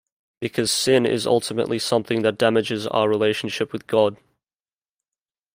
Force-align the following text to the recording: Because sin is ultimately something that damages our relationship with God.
Because 0.39 0.71
sin 0.71 1.05
is 1.05 1.27
ultimately 1.27 1.77
something 1.77 2.23
that 2.23 2.39
damages 2.39 2.87
our 2.87 3.07
relationship 3.07 3.71
with 3.71 3.85
God. 3.85 4.17